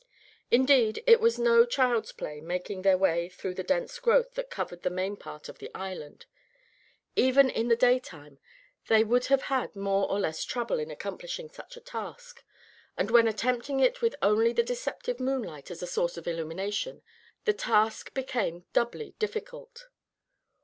[0.49, 4.81] Indeed, it was no child's play making their way through the dense growth that covered
[4.81, 6.25] the main part of the island.
[7.15, 8.39] Even in the daytime
[8.87, 12.43] they would have had more or less trouble in accomplishing such a task;
[12.97, 17.03] and when attempting it with only the deceptive moonlight as a source of illumination,
[17.45, 19.85] the task became doubly difficult.